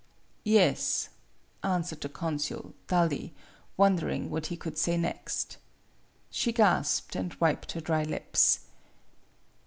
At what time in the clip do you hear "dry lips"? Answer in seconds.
7.81-8.61